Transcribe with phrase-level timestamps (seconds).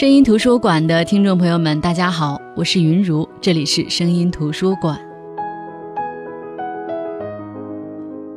[0.00, 4.98] 声音图书馆的听众朋友们，大家好，我是云如，这里是声音图书馆。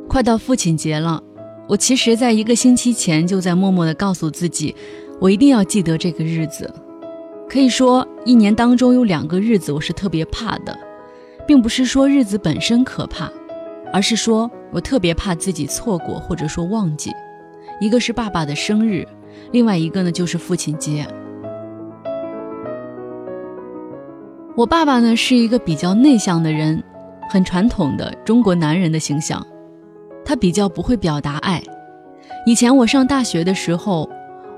[0.06, 1.22] 快到父亲节了，
[1.66, 4.76] 我其实在一个星期前就在默默的告诉自己，
[5.18, 6.70] 我一定要记得这个日子。
[7.48, 10.78] 可以说，一年当中有两个日子我是特别怕的，
[11.46, 13.32] 并不是说日子本身可怕，
[13.90, 17.10] 而是说我特别怕自己错过或者说忘记。
[17.80, 19.08] 一个是爸爸的生日，
[19.50, 21.06] 另外一个呢就是父亲节。
[24.56, 26.80] 我爸爸呢是一个比较内向的人，
[27.28, 29.44] 很传统的中国男人的形象。
[30.24, 31.60] 他比较不会表达爱。
[32.46, 34.08] 以前我上大学的时候，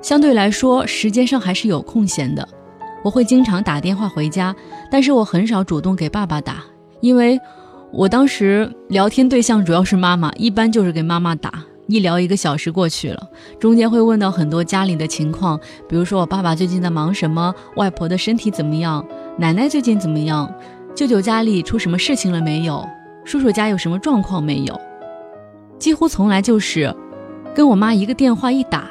[0.02, 2.46] 相对来说时间上还是有空闲的，
[3.02, 4.54] 我会经常打电话回家，
[4.90, 6.62] 但是我很少主动给爸爸打，
[7.00, 7.40] 因为
[7.90, 15.58] 我当时聊天对象主要是妈妈，一般就是给妈妈打，一聊一个小时过去了，中间会问到很多家里的情况，
[15.88, 19.02] 比如说我爸爸最近在忙什么，外婆的身体怎么样。
[19.38, 20.50] 奶奶最近怎么样？
[20.94, 22.82] 舅舅家里出什么事情了没有？
[23.22, 24.80] 叔叔家有什么状况没有？
[25.78, 26.94] 几乎从来就是
[27.54, 28.84] 跟我妈一个电话一打，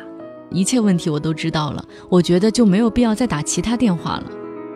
[0.51, 1.83] 一切问题我都知道了。
[2.09, 4.25] 我觉得就没有必要再打其他电话了。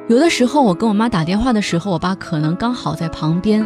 [0.08, 3.64] 有的时候我跟我妈打电话的时候，我爸可能刚好在旁边。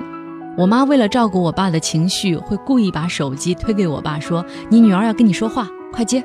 [0.57, 6.21] 我妈为了照顾我爸的情绪，会故意把手机推给我爸，说：“你女儿要跟你说话，快接。”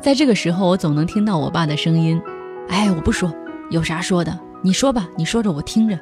[0.00, 2.22] 在这个时候，我总能听到我爸的声音
[2.70, 3.28] ：“哎，我不说，
[3.70, 5.96] 有啥说的。”你说吧，你说着我听着，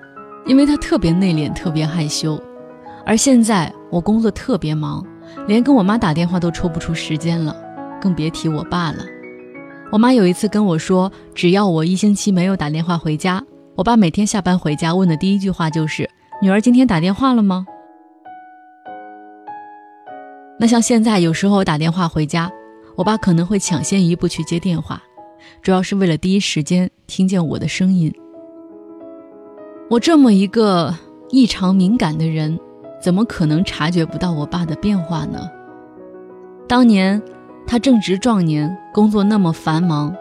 [0.47, 2.43] 因为他特别内敛，特别害羞。
[3.05, 5.07] 而现在我工作特别忙，
[5.47, 7.55] 连跟我妈打电话都抽不出时间了，
[8.01, 9.05] 更别提我爸了。
[9.93, 16.09] 我妈有一次跟我说，只要我一星期没有打电话回家，我爸每天下班回家问的第一句话就是
[16.41, 17.67] ：“女儿今天打电话了吗？”
[20.59, 22.51] 那像现在有时候我打电话回家，
[22.97, 25.03] 我爸可能会抢先一步去接电话，
[25.61, 28.11] 主要是为了第一时间听见我的声音。
[29.91, 30.95] 我这么一个
[31.31, 32.59] 异常敏感的人，
[33.03, 35.49] 怎么可能察觉不到我爸的变化呢？
[36.67, 37.21] 当年
[37.67, 40.15] 他正值壮年，工作那么繁忙，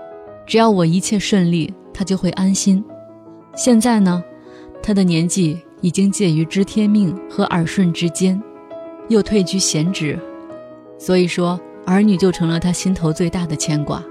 [0.45, 2.83] 只要我一切顺利，他就会安心。
[3.55, 4.21] 现在呢，
[4.81, 8.41] 他的年纪已经介于知天命和耳顺之间，
[9.07, 10.19] 又退居闲职，
[10.97, 14.03] 所以说儿女就成了他心头最大的牵挂。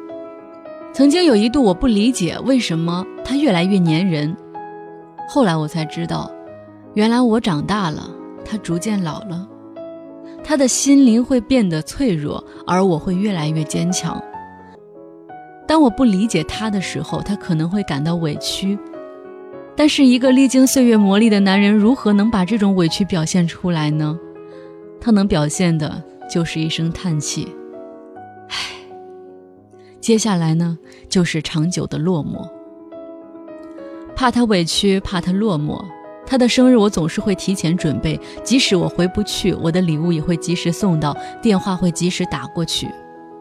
[0.94, 4.34] 曾经有一度，我不理解为什么他越来越粘人。
[5.34, 6.30] 后来我才知道，
[6.92, 8.06] 原来我长大了，
[8.44, 9.48] 他逐渐老了，
[10.44, 14.22] 他的心灵会变得脆弱，而我会越来越坚强。
[15.66, 18.78] 当我不理解他的时候，他可能会感到委屈，
[19.74, 24.18] 但是一个历经岁月磨砺的男人，如何能把这种委屈表现出来呢？
[25.00, 27.48] 他能表现的就是一声叹气，
[28.50, 28.56] 唉。
[29.98, 30.76] 接下来呢，
[31.08, 32.46] 就是长久的落寞。
[34.22, 35.84] 怕他委屈，怕他落寞。
[36.24, 41.12] 他的生日我总是会提前准备，即使我回不去，我的礼物也会及时送到，
[41.42, 42.88] 电话会及时打过去，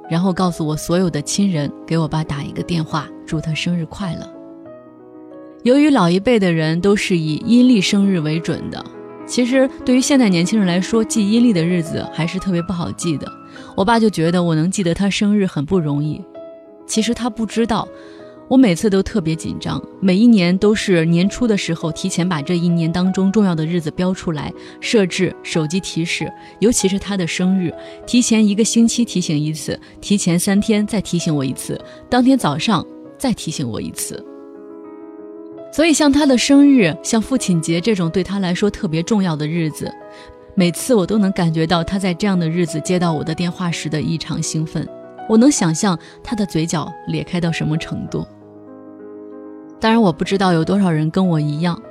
[0.10, 4.28] 然后告诉我所有的亲人给我爸打一个电话，祝他生日快乐。
[5.62, 8.84] 由于老一辈的人都是以阴历生日为准的，
[9.28, 13.32] 其实对于现代年轻人来说，记阴历的日子还是特别不好记的。
[13.78, 16.20] 我爸就觉得我能记得他生日很不容易，
[16.88, 17.88] 其实他不知道。
[18.52, 24.52] 我每次都特别紧张，每一年都是年初的时候提前把这一年当中重要的日子标出来，
[24.82, 26.30] 设置手机提示，
[26.60, 27.74] 尤其是他的生日，
[28.06, 31.80] 提前一个星期提醒一次，提前三天再提醒我一次，
[32.10, 32.86] 当天早上
[33.18, 34.22] 再提醒我一次。
[35.72, 39.90] 所以像他的生日，像父亲节这种对他来说特别重要的日子，
[40.56, 44.86] 每次我都能感觉到他在这样的日子接到我的电话时的异常兴奋，
[45.30, 48.28] 我能想象他的嘴角咧开到什么程度。
[49.82, 51.82] 当然，我不知道有多少人跟我一样。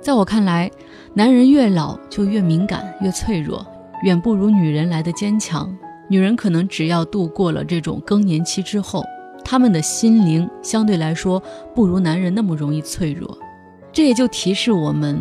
[0.00, 0.70] 在我看来，
[1.14, 3.66] 男人越老就越敏感、越脆弱，
[4.04, 5.76] 远不如女人来的坚强。
[6.08, 9.02] 女人可能只要度过了这种更年期之后，
[9.44, 11.42] 她们的心灵相对来说
[11.74, 13.36] 不如男人那么容易脆弱。
[13.92, 15.20] 这也就提示我们：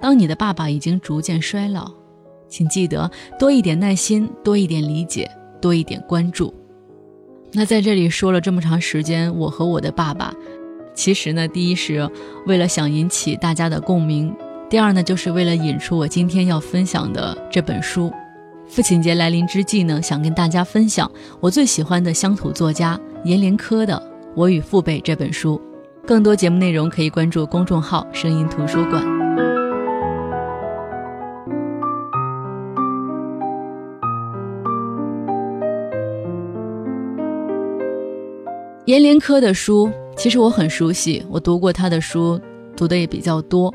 [0.00, 1.90] 当你的爸爸已经逐渐衰老，
[2.46, 3.10] 请记得
[3.40, 5.28] 多一点耐心，多一点理解，
[5.60, 6.54] 多一点关注。
[7.52, 10.32] 那在这里说了这么长时间，我和我的爸爸。
[10.94, 12.08] 其实呢，第一是
[12.46, 14.34] 为了想引起大家的共鸣，
[14.70, 18.12] 第二呢，就是为了引出我今天要分享的这本书。
[18.66, 21.10] 父亲节来临之际呢，想跟大家分享
[21.40, 23.94] 我最喜欢的乡土作家阎连科的
[24.34, 25.60] 《我与父辈》这本书。
[26.06, 29.02] 更多节目内容可以关注公众号“声音图书馆”。
[38.86, 39.90] 阎连科的书。
[40.16, 42.40] 其实我很熟悉，我读过他的书，
[42.76, 43.72] 读的也比较多，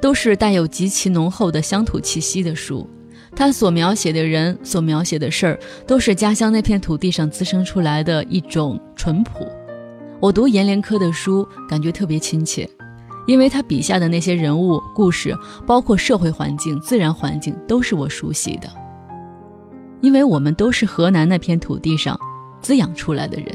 [0.00, 2.88] 都是带有极其浓厚的乡土气息的书。
[3.36, 9.46] 他所描写的人，所描写的事儿，都是家乡那片土地上滋生出来的一种淳朴。
[10.20, 12.68] 我读阎连科的书，感觉特别亲切，
[13.26, 15.36] 因为他笔下的那些人物、故事，
[15.66, 18.68] 包括社会环境、自然环境，都是我熟悉的。
[20.00, 22.18] 因为我们都是河南那片土地上
[22.60, 23.46] 滋养出来的人。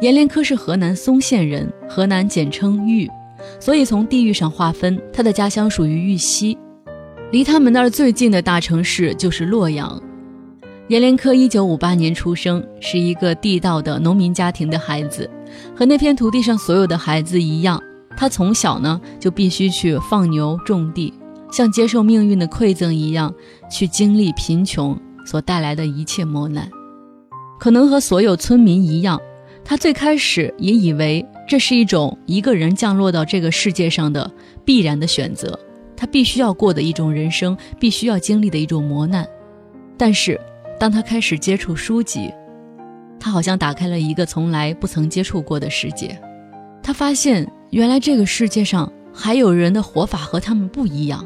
[0.00, 3.08] 阎连科是河南嵩县人，河南简称豫，
[3.60, 6.58] 所以从地域上划分，他的家乡属于豫西。
[7.30, 10.00] 离他们那儿最近的大城市就是洛阳。
[10.88, 15.28] 阎连科一九五八年出生，是一个地道的农民家庭的孩子，
[15.74, 17.80] 和那片土地上所有的孩子一样，
[18.16, 21.14] 他从小呢就必须去放牛种地，
[21.50, 23.32] 像接受命运的馈赠一样，
[23.70, 26.68] 去经历贫穷所带来的一切磨难。
[27.58, 29.18] 可能和所有村民一样，
[29.64, 34.30] 他最开始也以为这是一种一个人降落到这个世界上的
[34.64, 35.58] 必然的选择。
[35.96, 39.26] 他必须要过的一种人生，必须要经历的一种磨难。
[39.96, 40.38] 但是，
[40.78, 42.30] 当他开始接触书籍，
[43.18, 46.20] 他好像打开了一个从来不曾接触过的世界。
[46.82, 51.24] 他发现，原来这个世界上还有人的活法和他们不一样。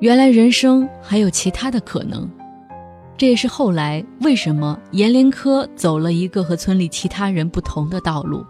[0.00, 2.30] 原来人生还有其他的可能。
[3.20, 8.42] 这也是后来为什么阎连科走了一个和村里其他人不同的道路。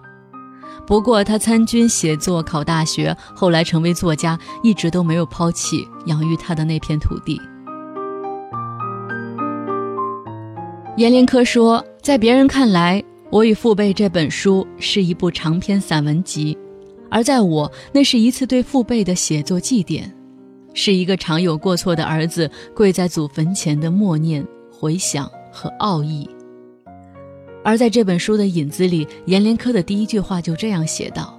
[0.86, 7.40] 不过，他参军、写作、考大学，后来成为作家，一直都没有抛弃养育他的那片土地。
[10.98, 16.56] 阎连科说，在别人看来，《我与父辈》这本书是一部长篇散文集，
[17.10, 20.04] 而在我，那是一次对父辈的写作祭奠，
[20.74, 24.46] 是一个常有过错的儿子跪在祖坟前的默念、
[24.80, 26.26] 回想和奥义。
[27.62, 31.38] 而在这本书的引子里，阎连科的第一句话就这样写道：“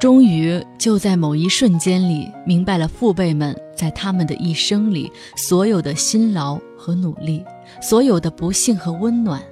[0.00, 7.44] 终于就在某一瞬间里，明白了父辈们在他们的一生里所有的辛劳和努力，
[7.82, 9.42] 所有的不幸和温暖，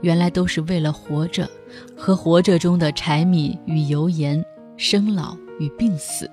[0.00, 1.50] 原来都是为了活着，
[1.96, 4.40] 和活着中的柴米与油盐，
[4.76, 6.30] 生老与病死。”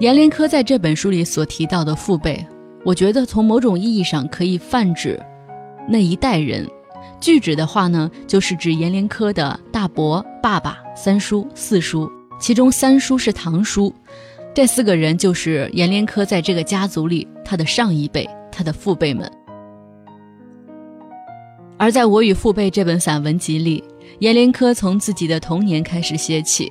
[0.00, 2.44] 阎连科在这本书里所提到的父辈。
[2.84, 5.18] 我觉得从某种意义上可以泛指
[5.88, 6.68] 那一代人，
[7.20, 13.94] 具指的话呢，就是指阎连科的大伯、爸爸、三叔、四叔，其中三叔是堂叔，
[14.52, 19.30] 这四个人就是阎连科在这个家族里他的上一辈，他的父辈们。
[21.78, 23.82] 而在我与父辈这本散文集里，
[24.18, 26.70] 阎连科从自己的童年开始写起，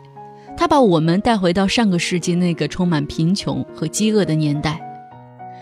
[0.55, 4.79] 他把我们带回到上个世纪那个充满贫穷和饥饿的年代。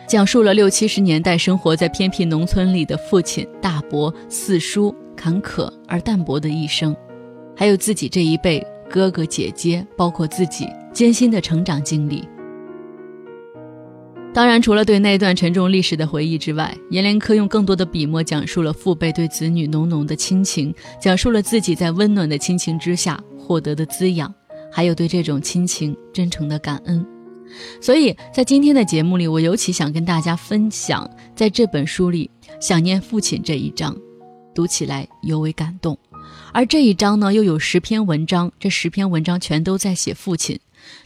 [0.08, 6.94] 讲述了六七十年代生活在偏僻农村里的父亲、大伯、四叔坎坷而淡泊的一生，
[7.56, 12.28] 还有自己这一辈哥哥姐姐，包括自己艰辛的成长经历。
[14.34, 24.34] 当然，除了对那段沉重历史的回忆之外，阎连科用更多的笔墨讲述了父辈对子女浓浓的亲情，讲述了自己在温暖的亲情之下获得的滋养，
[24.72, 27.06] 还有对这种亲情真诚的感恩。
[27.82, 32.32] 所以在今天的节目里，我尤其想跟大家分享，在这本书里
[32.62, 33.94] 想念父亲这一章，
[34.56, 35.98] 读起来尤为感动。
[36.54, 40.58] 而这一章呢，又有十篇文章，这十篇文章全都在写父亲。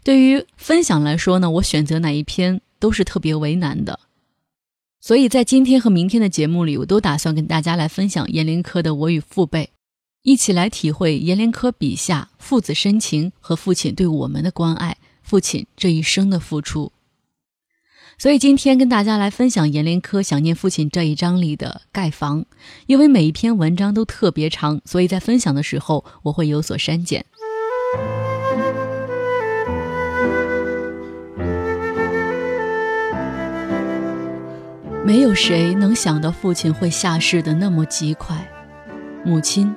[0.03, 3.99] 对于分享来说呢，我选择哪一篇都是特别为难的。
[5.01, 9.63] 所以在今天和明天的节目里，我都打算跟大家来分享阎连科的《我与父辈》，
[10.25, 14.97] 一起来体会阎连科笔下父子深情和父亲对我们的关爱。
[15.21, 16.91] 父亲这一生的付出，
[18.17, 22.43] 所以今天跟大家来分享阎连科想念父亲这一章里的盖房。
[22.87, 27.23] 因为每一篇文章都特别长，所以在分享的时候我会有所删减。
[35.05, 38.47] 没有谁能想到父亲会下世的那么极快，
[39.23, 39.75] 母亲、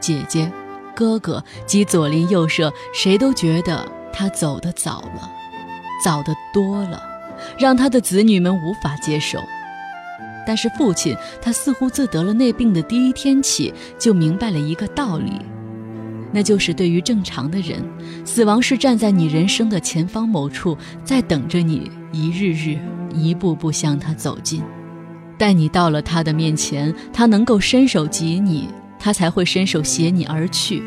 [0.00, 0.50] 姐姐、
[0.94, 3.86] 哥哥及左邻右舍，谁都觉得。
[4.12, 5.30] 他走得早了，
[6.04, 7.00] 早得多了，
[7.56, 9.38] 让他的子女们无法接受。
[10.44, 15.40] 但是父亲，他似乎自得了那病的第一天起，就明白了一个道理，
[16.32, 17.80] 那就是对于正常的人，
[18.24, 22.76] 死亡是站在你人生的前方某处，在等着你一日日、
[23.14, 24.60] 一步步向他走近。
[25.38, 28.68] 待你到了他的面前，他能够伸手及你，
[29.00, 30.80] 他才会伸手携你而去。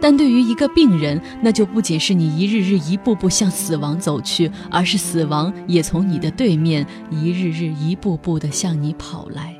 [0.00, 9.54] 但对于一个病人，那就不仅是你一日日一步步向死亡走去，而是死亡也从你的对面一日日一步步地向你跑来。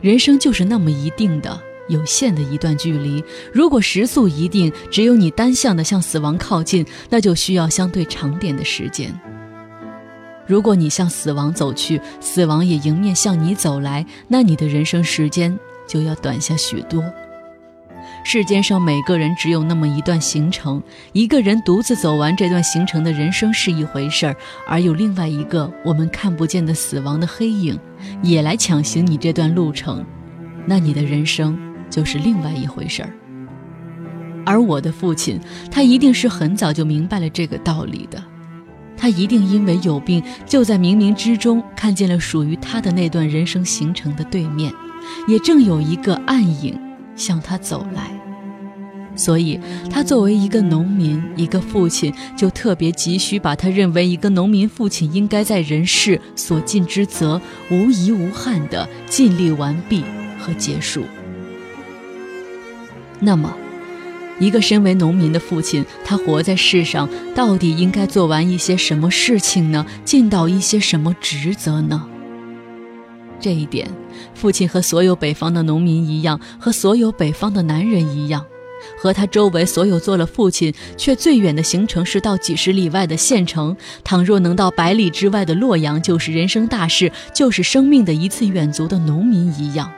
[0.00, 1.56] 人生就是那么一定的、
[1.88, 3.22] 有限的一段距离。
[3.52, 9.16] 如果时速一定，只有你单向的向死亡靠近，那就需要相对长点的时间。
[10.44, 15.56] 如果你向死亡走去，死亡也迎面向你走来，那你的人生时间
[15.86, 17.02] 就要短下许多。
[18.24, 24.36] 世间上每个人只有那么一段行程，一个人独自走完这段行程的人生是一回事儿，
[24.66, 27.78] 而有另外一个我们看不见的死亡的黑影，
[28.22, 30.04] 也来抢行你这段路程，
[30.66, 31.58] 那你的人生
[31.90, 33.12] 就是另外一回事儿。
[34.44, 38.22] 而我的父亲，他一定是很早就明白了这个道理的，
[38.96, 44.72] 他一定因为有病，就在冥冥之中看见了属于他的那段人生行程的对面，
[45.26, 46.78] 也正有一个暗影。
[47.14, 48.10] 向他走来，
[49.14, 57.38] 所以他作为一个农民，一个父亲，就特别急需把他认为一个农民父亲应该在人世所尽之责，
[57.70, 60.02] 无遗无憾地尽力完毕
[60.40, 61.02] 和结束。
[63.20, 63.54] 那么，
[64.40, 69.84] 一个身为农民的父亲，他活在世上，到底应该做完一些什么事情呢？
[70.02, 72.08] 尽到一些什么职责呢？
[73.42, 73.86] 这一点，
[74.34, 78.46] 父亲和所有北方的农民一样，和所有北方的男人一样，
[78.96, 89.92] 和他周围所有做了父亲却最远的行程是到几十里外的县城，倘若能到百里之外的洛阳，就是人生大事，就是生命的一次远足的农民一样。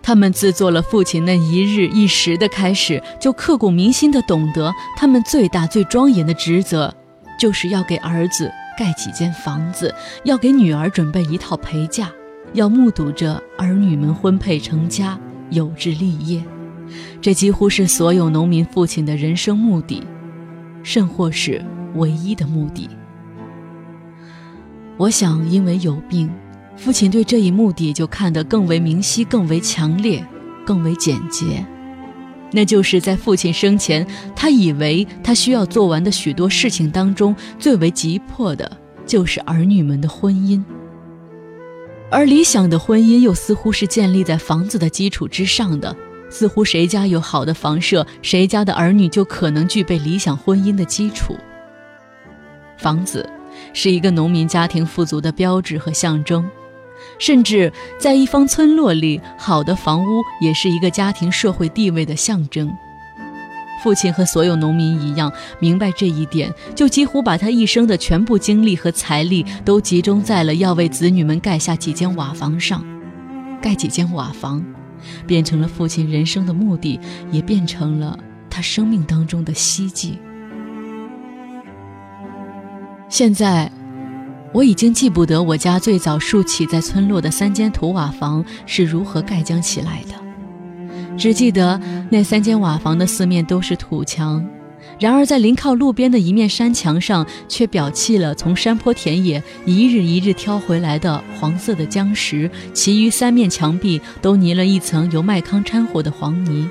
[0.00, 6.94] 他们自做了父亲那一日一时的开始，就刻骨铭心的懂得，他们最大最庄严的职责，
[7.40, 9.94] 就是要给儿子盖几间房子，
[10.24, 12.12] 要给女儿准备一套陪嫁。
[12.54, 15.18] 要目睹着儿女们婚配成家、
[15.50, 16.42] 有志立业，
[17.20, 20.00] 这几乎是所有农民父亲的人生目的，
[20.84, 21.60] 甚或是
[21.96, 22.88] 唯一的目的。
[24.96, 26.30] 我想，因为有病，
[26.76, 30.24] 父亲对这一目的就看得更为明晰、更为强烈、
[30.64, 31.66] 更为简洁。
[32.52, 34.06] 那就是在父亲生前，
[34.36, 38.70] 他以为他需要做完的许多事情当中，最为急迫的
[39.04, 40.62] 就是儿女们的婚姻。
[42.14, 45.96] 而理想的婚姻又似乎是建立在房子的基础之上的，
[46.30, 51.36] 似乎谁家有好的房舍，谁家的儿女就可能具备理想婚姻的基础。
[52.78, 53.28] 房子
[53.72, 56.48] 是一个农民家庭富足的标志和象征，
[57.18, 62.72] 甚至在一方村落里，好的房屋也是一个家庭社会地位的象征。
[63.84, 72.82] 父亲和所有农民一样，明白这一点，就几乎把他一生的全部精力和财力都集中在了要为子女们盖下几间瓦房上。
[73.60, 74.64] 盖几间瓦房，
[75.26, 76.98] 变成了父亲人生的目的，
[77.30, 80.18] 也变成了他生命当中的希冀。
[83.10, 83.70] 现在，
[84.54, 90.23] 我已经记不得我家最早竖起在村落的三间土瓦房是如何盖将起来的。
[91.16, 91.80] 只记得
[92.10, 94.44] 那三间瓦房的四面都是土墙，
[94.98, 106.68] 然而在临靠路边的一面山墙上，却裱砌了从山坡田野一日一日挑回来的黄色的浆石，其余三面墙壁都泥了一层由麦糠掺和的黄泥。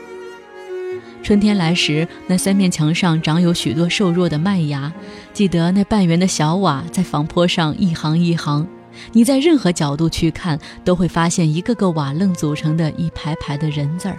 [1.24, 4.92] 春天来时，那三面墙上长有许多瘦弱的麦芽。
[5.32, 8.68] 记得那半圆的小瓦在房坡上一行一行。
[9.14, 14.18] 你在任何角度去看，都会发现一个个瓦楞组成的一排排的人字儿，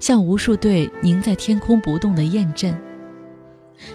[0.00, 2.76] 像无数对凝在天空不动的雁阵。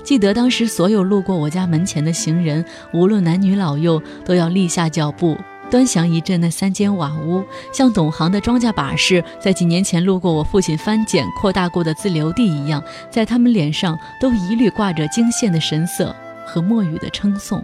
[0.04, 5.36] 记得当时所有路过我家门前的行人，无论男女老幼，都要立下脚步，
[5.72, 17.64] 端详一阵那三间瓦屋，像懂行的庄稼把式，在几年前路过我父亲翻捡扩大过的自留地一样，在他们脸上都一律挂着惊羡的神色和默语的称颂。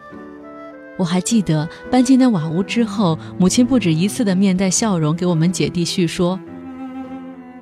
[0.97, 6.39] 我还记得搬进那瓦屋之后，母亲不止一次的面带笑容给我们姐弟叙说，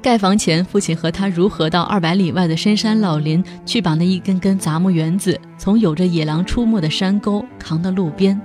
[0.06, 8.40] 盖房前父亲和他如何到二百里外的深山老林去把那一根根杂木园子从有着野狼出没的山沟扛到路边。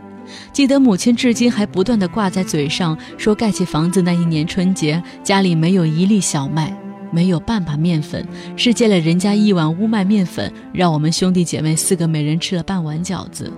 [0.54, 6.74] 记得母亲至今还不断的挂在嘴上，说盖起房子那一年春节，家里没有一粒小麦，
[7.12, 8.26] 没有半把面粉，
[8.56, 13.52] 是借了人家一碗乌麦面粉，让我们兄弟姐妹四个每人吃了半碗饺子。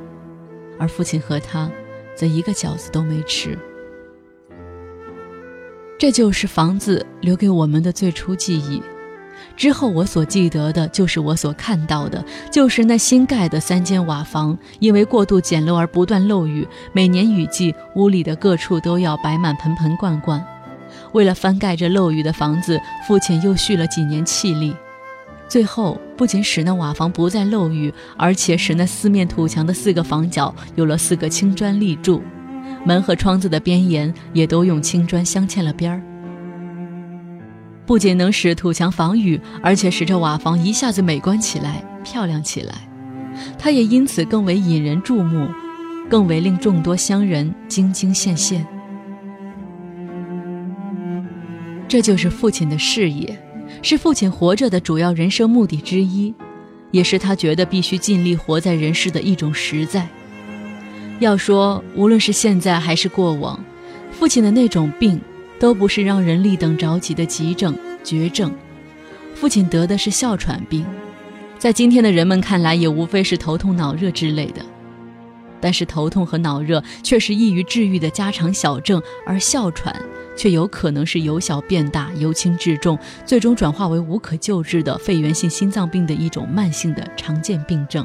[0.77, 1.71] 而父亲和他，
[2.17, 3.57] 则一个饺子都没吃。
[6.03, 8.83] 这就是房子留给我们的最初记忆。
[9.57, 16.67] 之后我所记得的，就是我所看到的，就是那新盖的三间瓦房，因为过度简陋而不断漏雨。
[16.93, 20.45] 每年雨季，屋里的各处都要摆满盆盆罐罐。
[21.13, 24.75] 为了翻盖这漏雨的房子，父亲又蓄了几年气力。
[25.49, 32.21] 最后，不仅使那瓦房不再漏雨，而且使那四面土墙的四个房角有了四个青砖立柱。
[32.85, 36.03] 门和窗子的边沿也都用青砖镶嵌了边儿。
[37.85, 42.75] 不仅能使土墙防雨，而且使这瓦房一下子美观起来、漂亮起来。
[43.59, 45.49] 它也因此更为引人注目，
[46.09, 48.65] 更为令众多乡人津津羡羡。
[51.89, 53.39] 这就是父亲的事业，
[53.83, 56.33] 是父亲活着的主要人生目的之一，
[56.91, 60.09] 也是他觉得必须尽力活在人世的一种实在。
[61.23, 63.59] 要说，无论是现在还是过往，
[64.11, 65.19] 父亲的那种病。
[65.59, 68.53] 都不是让人立等着急的急症、绝症。
[69.33, 70.85] 父亲得的是哮喘病，
[71.57, 74.61] 在今天的人们看来，也无非是头痛脑热之类的。
[75.61, 79.95] 但是头痛和脑热却是易于治愈的家常小症，而哮喘
[80.37, 88.05] 却有可能是由小变大、由轻至重，最终转化为无可救治的肺源性心脏病的一种慢性的常见病症。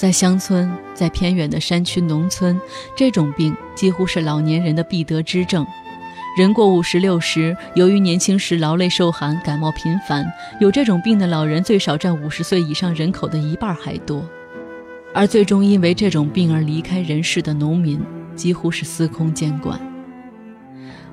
[0.00, 2.58] 在乡村，在偏远的山区、农村，
[2.96, 5.66] 这种病几乎是老年人的必得之症。
[6.38, 10.24] 人过五十六十，由于年轻时劳累受寒、感冒频繁，
[10.58, 14.24] 有这种病的老人最少占五十岁以上人口的一半还多。
[15.12, 18.00] 而最终因为这种病而离开人世的农民，
[18.34, 19.78] 几乎是司空见惯。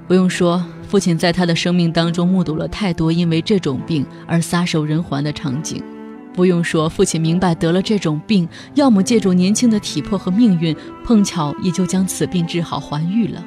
[0.08, 5.84] 不用说，父亲在他的生命当中目睹了太多因为这种病而撒手人寰的场景。
[6.38, 13.44] 不用说，父亲明白得了这种病，要么借助年轻的体魄和命运，碰巧也就将此病治好还愈了。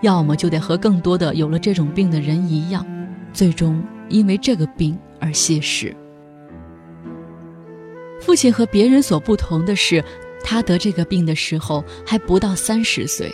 [0.00, 2.86] 要么就得和更多的有了这种病的人一样，
[3.34, 5.94] 最终因为这个病而谢世。
[8.18, 10.02] 父亲和别人所不同的是，
[10.42, 13.30] 他得这个病的时候还不到三十岁，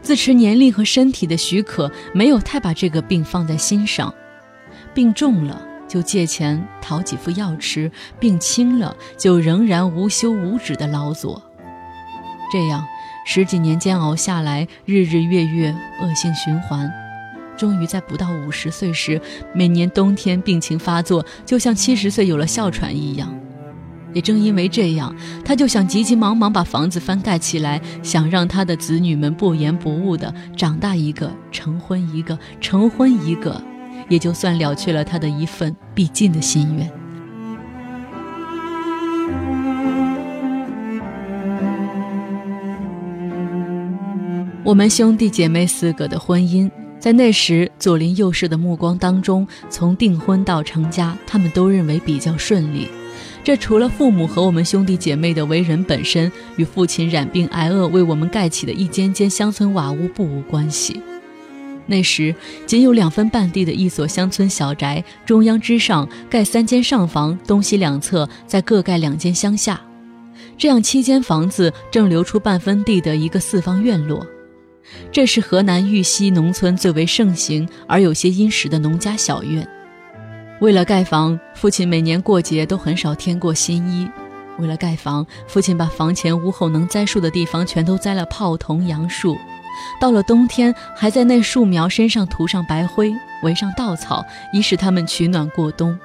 [0.00, 4.14] 自持年龄和身体的许可，没有太把这个病放在心上。
[4.94, 7.90] 病重了就借钱讨几副药吃，
[8.20, 11.42] 病轻了就仍然无休无止的劳作，
[12.52, 12.84] 这样。
[13.30, 16.90] 十几年煎熬下来，日日月月恶性循环，
[17.58, 19.20] 终于在不到五十岁时，
[19.54, 23.28] 每年冬天病情发作，就像七十岁有了哮喘一样。
[24.14, 33.62] 也正因为这样，他就想急急忙忙把房子翻盖起来，想让他的子女们不言不误的长大一个，成婚一个，成婚一个，
[34.08, 36.90] 也就算了却了他的一份必尽的心愿。
[44.64, 52.88] 我们兄弟姐妹四个的婚姻，在那时左邻右舍的目光当中，从订婚到成家，他们都认为比较顺利。
[53.42, 61.00] 这除了父母和我们兄弟姐妹的为人本身与父亲染病挨饿为我们盖起的一间间乡村瓦屋不无关系。
[61.90, 62.34] 那时
[62.66, 69.80] 仅有两分半地的一所乡村小宅，中央之上盖三间上房，东西两侧再各盖两间乡下，
[70.58, 74.24] 这样七间房子正留出半分地的一个四方院落。
[75.10, 79.66] 这是河南豫西农村最为盛行而有些殷实的农家小院。
[80.60, 84.06] 为了盖房，父亲每年过节都很少添过新衣。
[84.58, 89.38] 为了盖房，父亲把房前屋后能栽树的地方全都栽了泡桐杨树。
[90.00, 93.12] 到了冬天，还在那树苗身上涂上白灰，
[93.42, 95.98] 围上稻草，以使它们取暖过冬。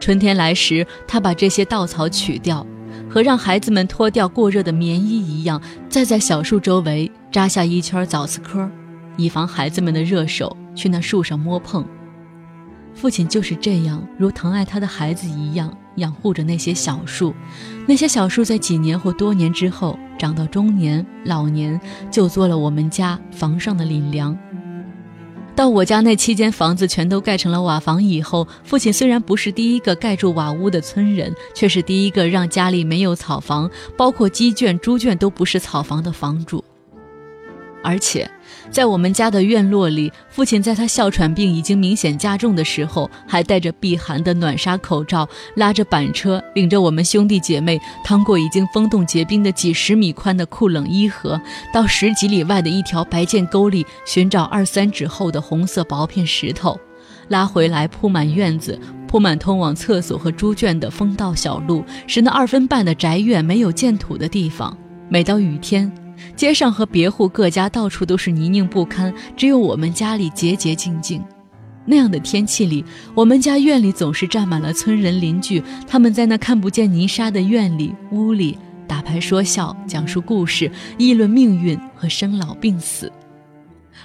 [0.00, 2.66] 春天来时，他把这些稻草取掉。
[3.08, 8.68] 和让孩子们脱掉过热的棉衣一样，再在小树周围扎下一圈枣子壳，
[9.16, 11.84] 以防孩子们的热手去那树上摸碰。
[12.94, 17.34] 父亲就是这样，如疼爱他的孩子一样养护着那些小树。
[17.86, 21.80] 那些小树在几年或多年之后，长到中年、老年，
[22.10, 24.36] 就做了我们家房上的领梁。
[25.56, 36.62] 到我家那七间房子全都盖成了瓦房以后，父亲虽然不是第一个盖住瓦屋的村人，却是第一个让家里没有草房，包括鸡圈、猪圈都不是草房的房主。
[37.82, 38.30] 而且，
[38.70, 51.40] 在我们家的院落里，父亲在他哮喘病已经明显加重的时候，还戴着避寒的暖纱口罩，拉着板车，领着我们兄弟姐妹趟过已经封冻结冰的几十米宽的酷冷伊河，
[51.72, 56.78] 到十几里外的一条白涧沟里寻找二三指厚的红色薄片石头，
[57.28, 64.76] 拉回来铺满院子，铺满通往厕所和猪圈的风道小路，使那二分半的宅院没有建土的地方，
[65.08, 65.90] 每到雨天。
[66.36, 71.22] 街上和别户各家到处都是泥泞不堪，只有我们家里洁洁净净。
[71.86, 78.56] 那样的天气里，我们家院里总是站满了村人邻居，他们在那看不见泥沙的院里、屋里
[78.86, 83.10] 打牌说笑、讲述故事、议论命运和生老病死，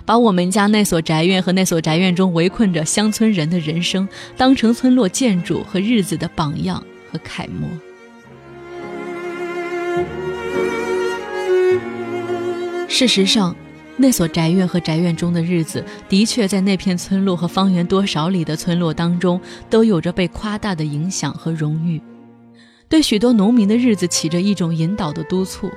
[0.05, 7.67] 把我们家那所宅院和那所宅院中围困着乡村人的人生当成村落建筑和日子的榜样和楷模。
[12.97, 13.53] 事实上，
[13.97, 19.37] 那所宅院和宅院中的日子，的确在那片村落和方圆多少里的村落当中，
[19.69, 22.01] 都有着被夸大的影响和荣誉，
[22.87, 25.69] 对许多农民的日子起着一种引导的督促。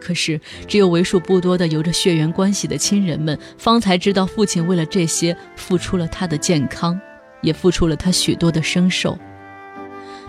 [0.00, 6.98] 可是，只有为数不多的有着血缘关系的亲人们，方才知道父亲为了这些付出了他的健康，
[7.42, 9.18] 也付出了他许多的生寿。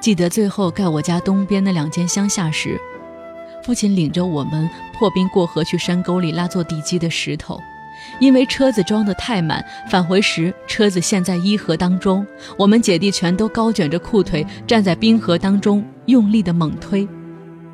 [0.01, 2.77] 记得最后盖我家东边那两间乡下时，
[3.63, 7.59] 父亲领着我们破冰过河去山沟里拉做地基的石头，
[8.19, 12.25] 因为车子装得太满，返回时车子陷在伊河当中，
[12.57, 17.07] 我们姐弟全都高卷着裤腿站在冰河当中，用力的猛推。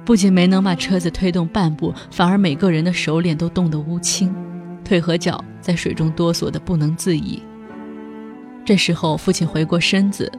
[0.05, 4.33] 不仅没能把车子推动半步，反而每个人的手脸都冻得乌青，
[4.83, 7.43] 腿和脚在水中哆嗦得不能自已。
[8.63, 10.31] 这时候，父亲回过身子，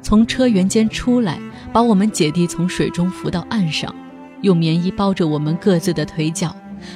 [0.00, 1.40] 从车辕间出来，
[1.72, 3.92] 把我们姐弟从水中扶到岸上，
[4.42, 6.54] 用棉衣包着我们各自的腿脚。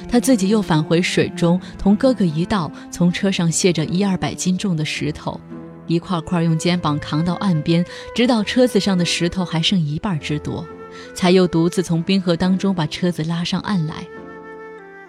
[0.09, 5.39] 他自己又返回水中，同哥哥一道从车上卸着一二百斤重的石头，
[5.87, 7.83] 一块块用肩膀扛到岸边，
[8.15, 10.65] 直到车子上的石头还剩一半之多。
[11.13, 14.05] 才又独自从冰河当中把车子拉上岸来。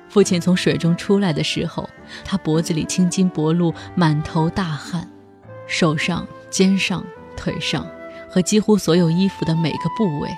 [0.08, 1.88] 父亲从水中出来的时候，
[2.24, 5.08] 他脖子里青筋薄露，满头大汗，
[5.66, 7.04] 手上、肩上、
[7.36, 7.84] 腿上
[8.30, 10.28] 和几乎所有衣服的每个部位，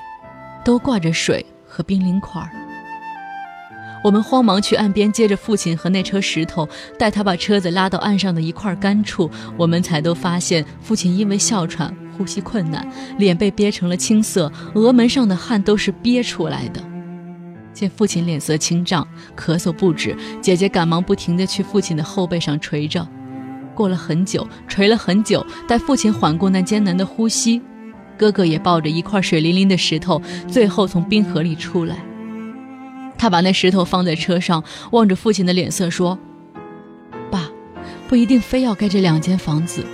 [0.64, 2.40] 都挂着水和冰凌块。
[4.04, 11.92] 我们慌忙去岸边接着父亲和那车石头，待他把车子拉到岸上的一块干处，我们才都发现父亲因为哮喘。
[12.16, 12.86] 呼吸困难，
[13.18, 16.80] 脸被憋成了青色，额门上的汗都是憋出来的。
[17.72, 19.04] 见父亲脸色青胀，
[19.36, 23.04] 咳嗽不止，姐姐赶忙不停地去父亲的后背上捶着。
[23.74, 27.60] 过了很久，捶了很久，待父亲缓过那艰难的呼吸，
[28.16, 31.96] 哥哥也抱着一块水淋淋的石头，最后从冰河里出来。
[33.16, 36.18] 他把那石头放在车上，望着父亲的脸色说
[37.30, 37.48] ：“爸，
[38.08, 39.84] 不一定非要盖这两间房子，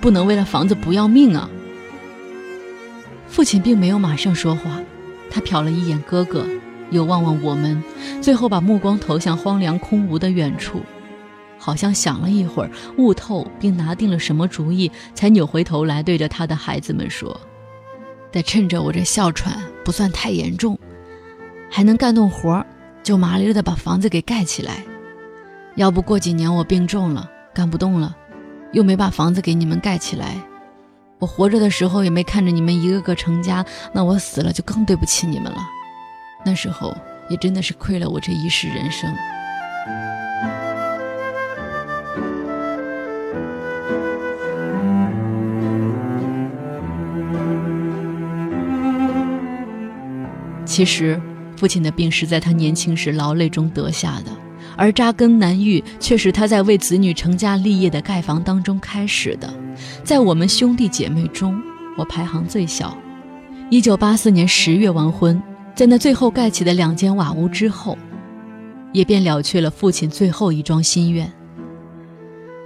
[0.00, 1.48] 不能为了房子不要命啊。”
[3.26, 4.80] 父亲并没有马上说话，
[5.30, 6.46] 他瞟了一眼哥哥，
[6.90, 7.82] 又望望我们，
[8.20, 10.82] 最后把目光投向荒凉空无的远处，
[11.58, 17.38] 好像想了一会儿，悟透并拿定了什么主意，才扭回头来对着他的孩子们说
[18.30, 20.78] ：“得趁着我这哮喘不算太严重，
[21.70, 22.66] 还能干动活儿，
[23.02, 24.84] 就麻利的把房子给盖起来。
[25.76, 28.16] 要不过几年我病重了，干不动了，
[28.72, 30.36] 又没把房子给你们盖起来。”
[31.20, 35.58] 我活着的时候也没看着你们一个个成家，那我死了就更对不起你们了。
[36.44, 36.96] 那时候
[37.28, 39.12] 也真的是亏了我这一世人生。
[50.78, 51.20] 其实，
[51.56, 54.30] 父亲的病是在他年轻时劳累中得下的，
[54.76, 59.52] 而扎根难愈却是他在为子女成家立业的盖房当中开始的。
[60.04, 61.60] 在我们兄弟姐妹中，
[61.96, 62.96] 我排行最小。
[63.70, 65.42] 一九八四年十月完婚，
[65.74, 67.98] 在那最后盖起的两间瓦屋之后，
[68.92, 71.28] 也便了却了父亲最后一桩心愿。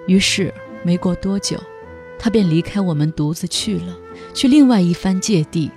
[0.06, 0.52] 于是
[0.84, 1.58] 没过多久，
[2.18, 3.96] 他便离开我们，独自去了，
[4.34, 5.70] 去另外一番界地，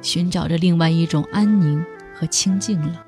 [0.00, 1.84] 寻找着另外一种安宁
[2.14, 3.04] 和清静了。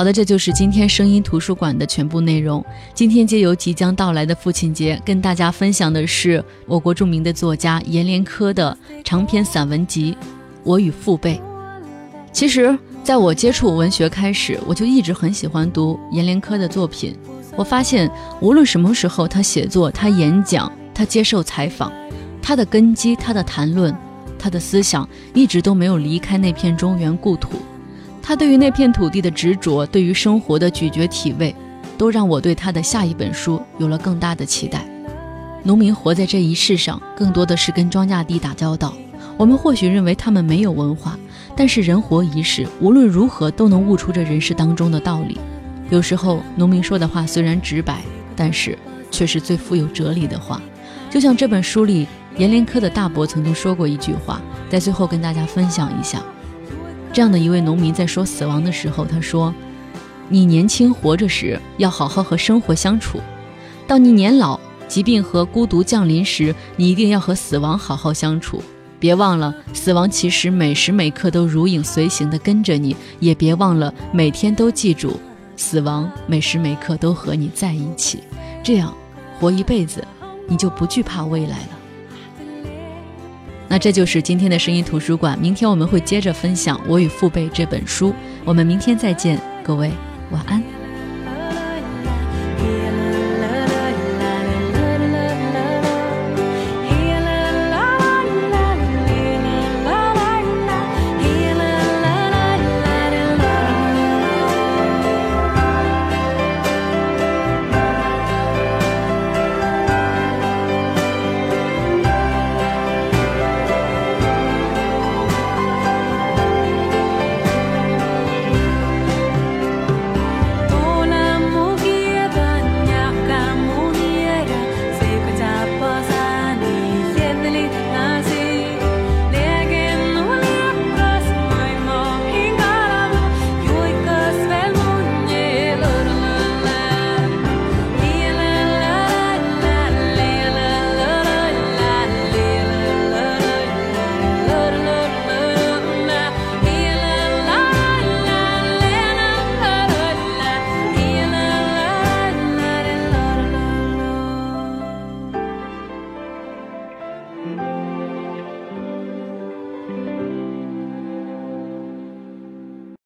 [0.00, 2.64] 好的，这就是今天声音图书馆的全部内容。
[2.94, 10.16] 今天借由即将到来的父亲节，跟大家分享的是我国著名的作家阎连科的长篇散文集
[10.64, 11.36] 《我与父辈》。
[12.32, 17.14] 其实，在我接触文学开始，我就一直很喜欢读阎连科的作品。
[17.54, 18.10] 我发现，
[18.40, 21.92] 无论什么时候他写作、他演讲、他接受采访，
[22.40, 23.94] 他的根基、他的谈论、
[24.38, 27.50] 他的思想，一直都没有离开那片中原故土。
[28.30, 31.52] 他对于那片土地的执着，对于生活的咀嚼体味，
[31.98, 34.86] 都让我对他的下一本书有了更大的期待。
[35.64, 38.94] 农民活在这一世上，更多的是跟庄稼地打交道。
[39.36, 41.18] 我们或许认为他们没有文化，
[41.56, 45.36] 但是人活一世，无论如何都能悟出这人世当中的道理。
[45.90, 48.00] 有时候，农民说的话虽然直白，
[48.36, 48.78] 但是
[49.10, 50.62] 却是最富有哲理的话。
[51.10, 54.40] 就像这本书里，阎连科的大伯曾经说过一句话，
[54.70, 56.22] 在最后跟大家分享一下。
[57.12, 59.52] 这样的一位农民在说死亡的时候，他说
[60.28, 63.20] ：“你年轻活着时要好好和生活相处，
[63.86, 68.62] 到你年老、疾病和孤独降临时，你一定要和死亡好好相处。
[69.00, 75.18] 别忘了，死亡其实每时每刻都如影随形地跟着你；也别忘了，每天都记住，
[75.56, 78.22] 死亡每时每刻都和你在一起。
[78.62, 78.94] 这样，
[79.40, 80.06] 活一辈子，
[80.46, 81.79] 你就不惧怕未来了。
[83.70, 85.38] 那这就是今天的声音图书馆。
[85.38, 88.12] 明天我们会接着分享《我与父辈》这本书。
[88.44, 89.92] 我们明天再见，各位
[90.32, 90.79] 晚安。